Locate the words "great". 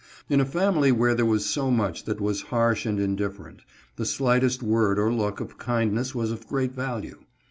6.47-6.71